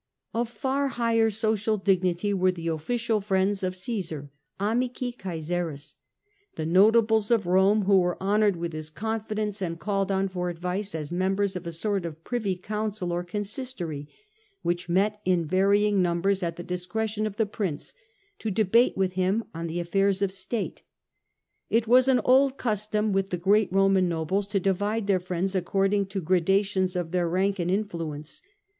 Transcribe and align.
Of 0.33 0.49
far 0.49 0.87
higher 0.87 1.29
social 1.29 1.77
dignity 1.77 2.33
were 2.33 2.51
the 2.51 2.69
official 2.69 3.21
friends 3.21 3.61
of 3.61 3.75
Cccsar 3.75 4.29
(amici 4.59 5.11
Caesaris), 5.11 5.93
the 6.55 6.65
notables 6.65 7.29
of 7.29 7.45
Rome 7.45 7.83
who 7.83 7.99
were 7.99 8.19
honoured 8.19 8.55
with 8.55 8.73
his 8.73 8.89
confidence, 8.89 9.61
and 9.61 9.79
called 9.79 10.09
on 10.11 10.25
The 10.25 10.29
Privy 10.31 10.33
for 10.33 10.49
advice 10.49 10.95
as 10.95 11.11
members 11.11 11.55
of 11.55 11.67
a 11.67 11.71
sort 11.71 12.07
of 12.07 12.23
Privy 12.23 12.55
Council 12.55 13.11
or 13.11 13.23
Consistory, 13.23 14.07
which 14.63 14.89
met 14.89 15.21
in 15.23 15.45
varying 15.45 15.99
Csesaris). 15.99 16.01
numbers 16.01 16.41
at 16.41 16.55
the 16.55 16.63
discretion 16.63 17.27
of 17.27 17.35
the 17.35 17.45
prince, 17.45 17.93
to 18.39 18.49
debate 18.49 18.97
with 18.97 19.13
him 19.13 19.43
on 19.53 19.67
the 19.67 19.79
affairs 19.79 20.23
of 20.23 20.31
state. 20.31 20.81
It 21.69 21.85
was 21.87 22.07
an 22.07 22.21
old 22.25 22.57
custom 22.57 23.13
with 23.13 23.39
great 23.39 23.71
Roman 23.71 24.09
nobles 24.09 24.47
to 24.47 24.59
divide 24.59 25.05
their 25.05 25.19
friends 25.19 25.53
according 25.53 26.07
to 26.07 26.21
gradations 26.21 26.95
of 26.95 27.11
their 27.11 27.29
rank 27.29 27.59
and 27.59 27.69
influence. 27.69 28.41